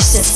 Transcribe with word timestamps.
sessions. 0.00 0.35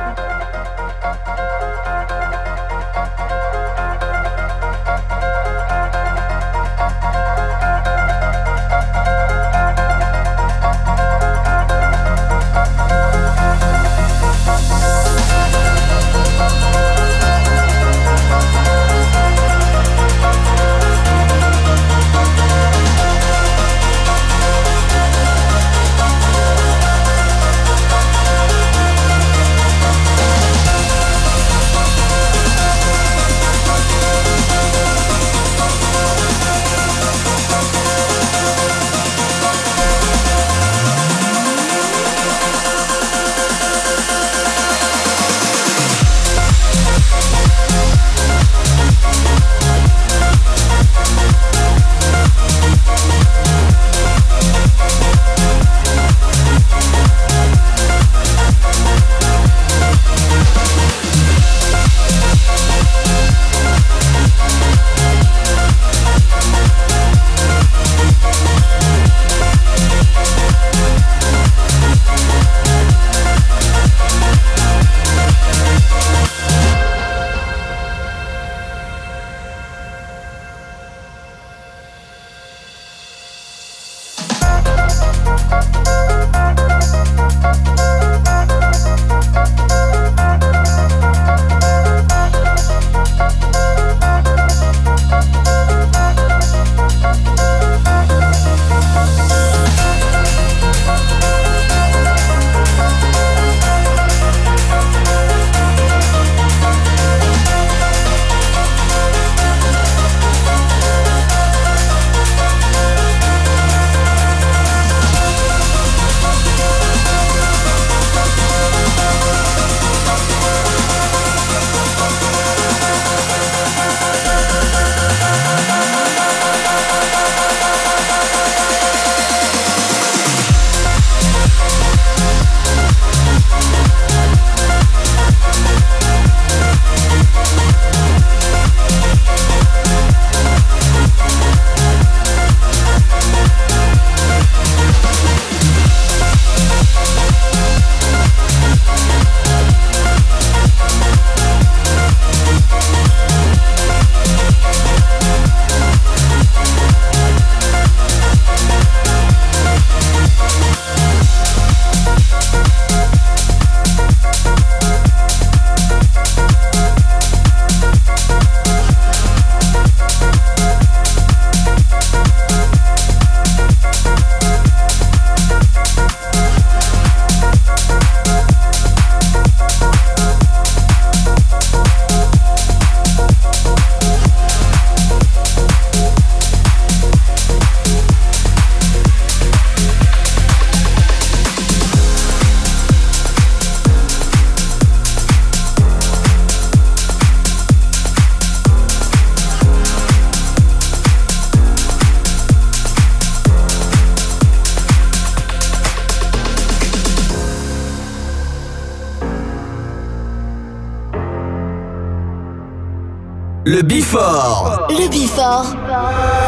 Le 213.91 213.97
Bifort. 213.97 214.87
Le 214.87 215.09
Bifort. 215.09 215.75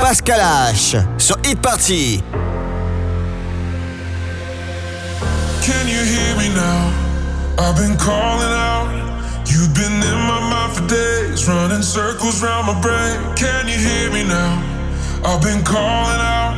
Pascal 0.01 0.39
H. 0.71 0.95
Sur 1.17 1.35
Hit 1.43 1.59
Party. 1.59 2.23
Can 5.61 5.85
you 5.89 5.99
hear 5.99 6.37
me 6.37 6.47
now? 6.55 6.89
I've 7.59 7.75
been 7.75 7.97
calling 7.97 8.47
out. 8.47 8.87
You've 9.45 9.73
been 9.73 9.91
in 9.91 10.19
my 10.25 10.39
mind 10.39 10.71
for 10.71 10.87
days, 10.87 11.45
running 11.45 11.83
circles 11.83 12.41
round 12.41 12.67
my 12.67 12.79
brain. 12.79 13.19
Can 13.35 13.67
you 13.67 13.75
hear 13.77 14.09
me 14.09 14.23
now? 14.23 14.63
I've 15.25 15.41
been 15.41 15.65
calling 15.65 16.21
out. 16.23 16.55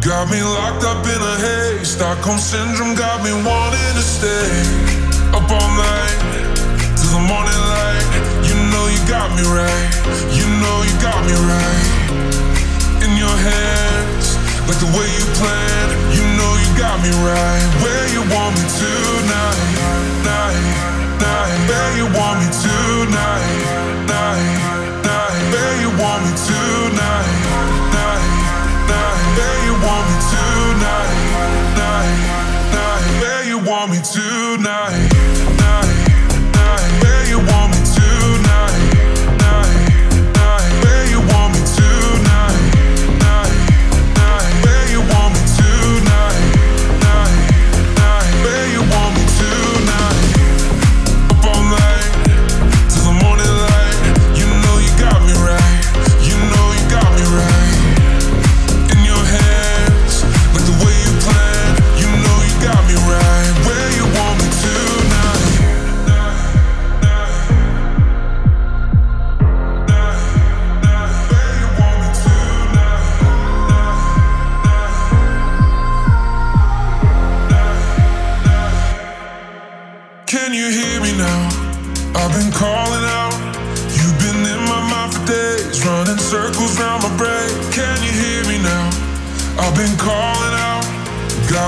Got 0.00 0.30
me 0.30 0.40
locked 0.44 0.84
up 0.84 1.04
in 1.06 1.20
a 1.20 1.36
haze. 1.42 1.90
Stockholm 1.90 2.38
syndrome 2.38 2.94
got 2.94 3.24
me 3.24 3.32
wanting 3.32 3.94
to 3.98 4.04
stay 4.06 4.46
up 5.34 5.50
all 5.50 5.70
night 5.74 6.18
till 6.94 7.18
the 7.18 7.24
morning 7.26 7.62
light. 7.66 7.89
Got 9.10 9.34
me 9.34 9.42
right. 9.42 9.90
You 10.30 10.46
know 10.62 10.76
you 10.86 10.94
got 11.02 11.26
me 11.26 11.34
right. 11.34 11.90
In 13.02 13.18
your 13.18 13.36
hands, 13.42 14.38
like 14.70 14.78
the 14.78 14.86
way 14.86 15.08
you 15.18 15.26
plan. 15.34 15.86
You 16.14 16.22
know 16.38 16.52
you 16.62 16.70
got 16.78 17.02
me 17.02 17.10
right. 17.18 17.58
Where 17.82 18.06
you 18.14 18.22
want 18.30 18.54
me 18.54 18.62
tonight, 18.70 19.66
night, 20.22 20.62
night. 21.18 21.58
Where 21.66 21.92
you 21.98 22.06
want 22.14 22.38
me 22.38 22.54
tonight, 22.54 24.06
night, 24.06 25.02
night. 25.02 25.42
Where 25.50 25.74
you 25.82 25.90
want 25.98 26.22
me 26.22 26.32
tonight, 26.46 27.34
night, 27.90 28.30
night. 28.94 29.22
Where 29.34 29.58
you 29.66 29.74
want 29.74 30.06
me 30.06 30.16
tonight, 30.30 31.18
night, 31.74 32.14
night. 32.78 33.02
Where 33.18 33.42
you 33.42 33.58
want 33.58 33.90
me 33.90 33.98
tonight, 34.06 35.19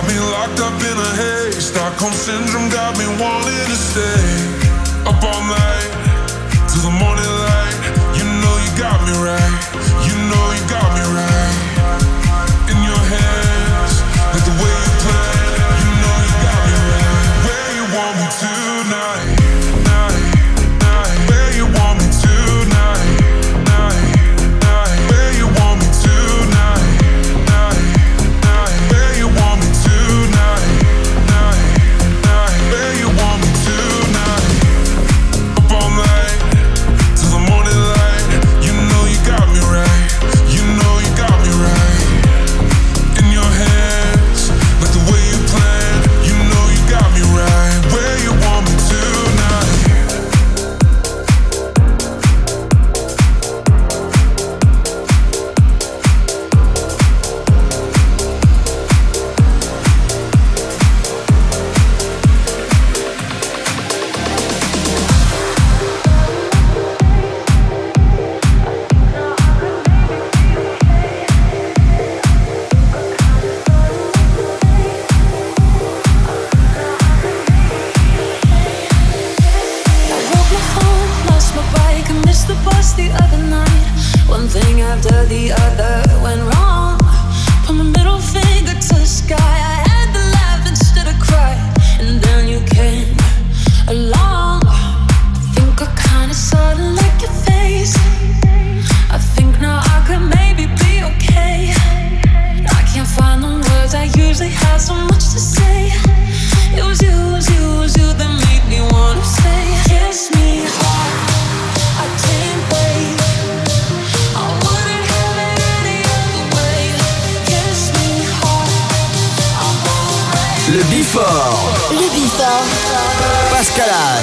Me 0.08 0.18
locked 0.18 0.60
up 0.60 0.74
in 0.90 0.96
a 0.98 1.10
haze. 1.16 1.66
Stockholm 1.66 2.12
syndrome 2.12 2.68
got 2.70 2.98
me 2.98 3.06
wanting 3.20 3.66
to 3.72 3.76
stay 3.76 4.26
up 5.06 5.22
all 5.22 5.42
night 5.44 5.91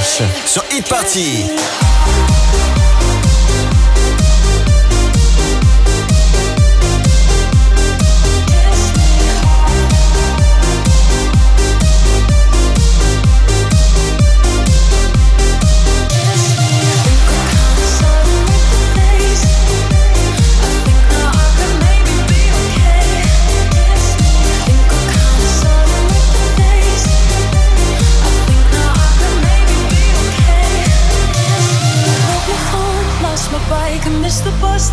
Sur 0.09 0.63
Hit 0.71 0.89
Party. 0.89 1.45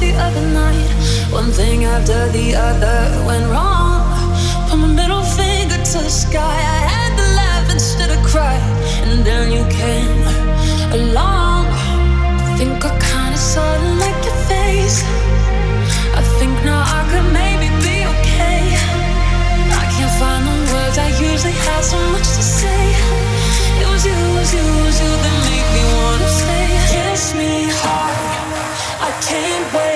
the 0.07 0.15
other 0.27 0.47
night. 0.63 0.91
One 1.33 1.51
thing 1.51 1.85
after 1.85 2.21
the 2.29 2.55
other 2.55 2.99
went 3.27 3.47
wrong. 3.51 4.03
Put 4.69 4.79
my 4.85 4.91
middle 5.01 5.25
finger 5.39 5.79
to 5.93 5.99
the 6.07 6.15
sky. 6.27 6.59
I 6.77 6.81
had 6.93 7.11
to 7.21 7.27
laugh 7.41 7.67
instead 7.77 8.11
of 8.17 8.21
cry. 8.33 8.59
And 9.09 9.19
then 9.29 9.45
you 9.57 9.65
came 9.83 10.23
along. 10.99 11.65
I 12.49 12.53
think 12.59 12.85
I 12.91 12.93
kinda 13.13 13.39
saw 13.53 13.67
it 13.77 13.85
like 14.03 14.21
your 14.29 14.39
face. 14.53 14.99
I 16.21 16.23
think 16.39 16.55
now 16.71 16.83
I 16.99 17.03
could 17.11 17.29
maybe 17.41 17.69
be 17.87 17.97
okay. 18.15 18.63
I 19.83 19.85
can't 19.95 20.15
find 20.21 20.43
the 20.49 20.57
words. 20.73 20.97
I 21.07 21.09
usually 21.31 21.59
have 21.69 21.85
so 21.93 21.99
much 22.15 22.29
to 22.39 22.45
say. 22.61 22.83
It 23.81 23.87
was 23.93 24.03
you, 24.09 24.19
it 24.29 24.33
was 24.39 24.51
you, 24.57 24.65
it 24.79 24.85
was 24.87 24.99
you 25.03 25.13
that 25.25 25.37
made 25.49 25.69
me 25.75 25.83
wanna 25.99 26.31
stay. 26.41 26.69
Kiss 26.93 27.25
me 27.41 27.53
hard. 27.81 28.17
I 29.09 29.11
can't 29.29 29.69
wait. 29.75 29.96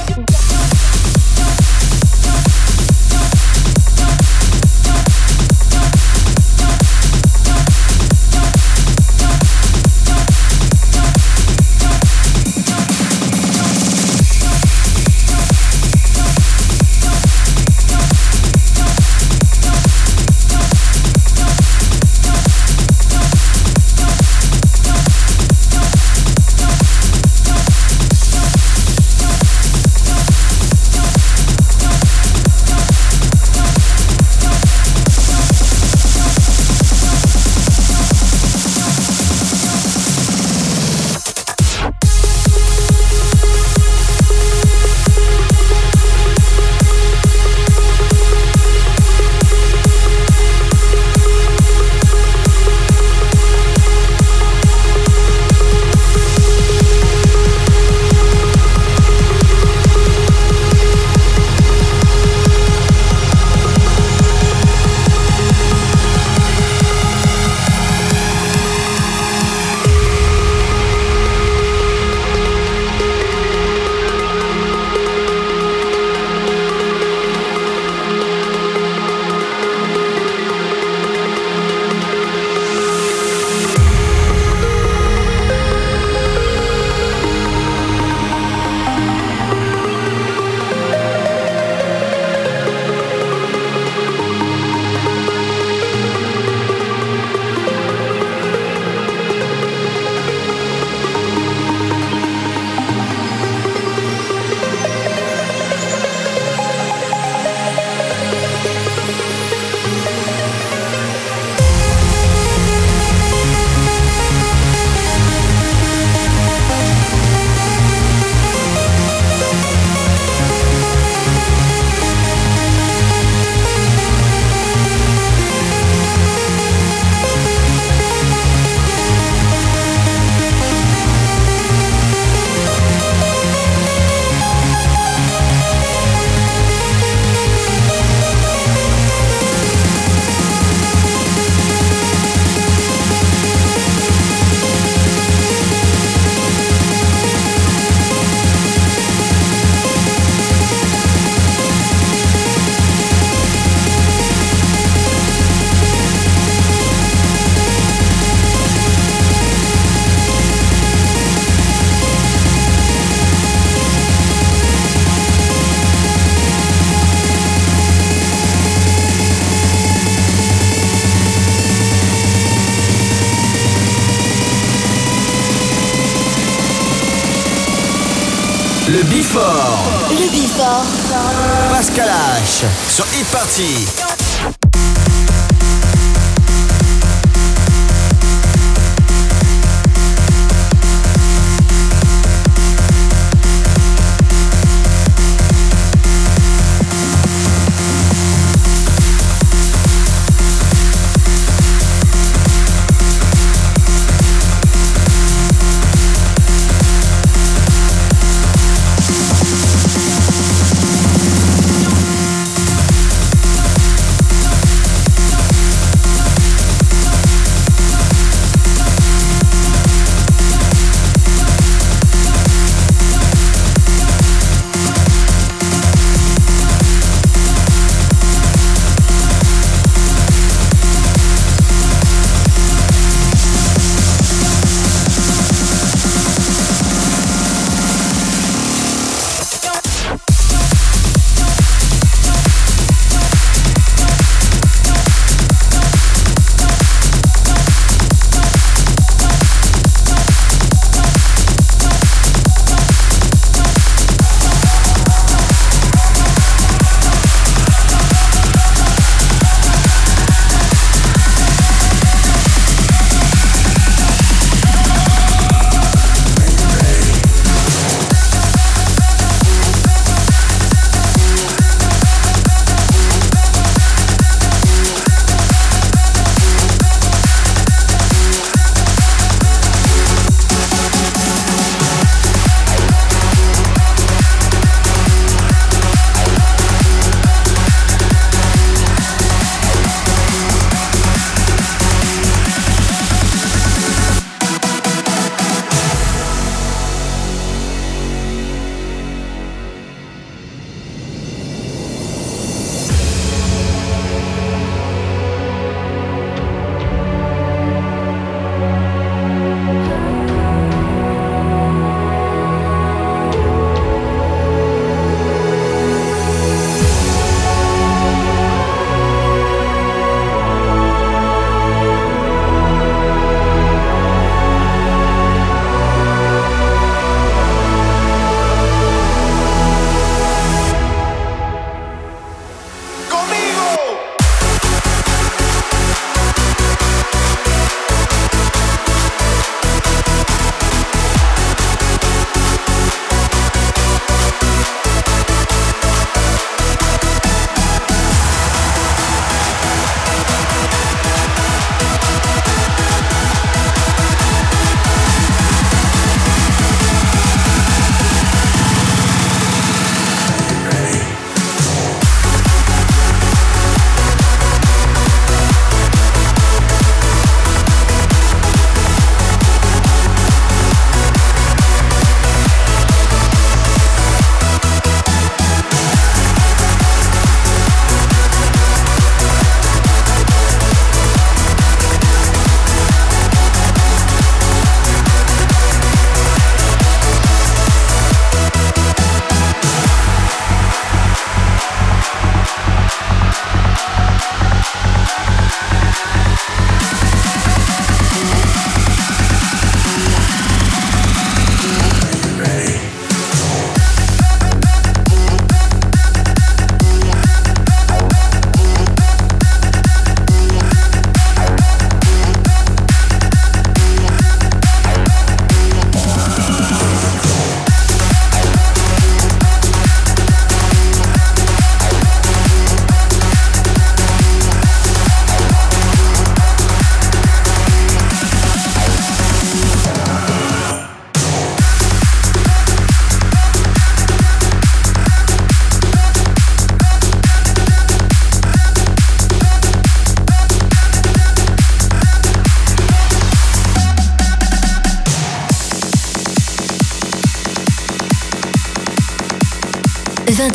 Sur 182.91 183.05
Hit 183.13 184.00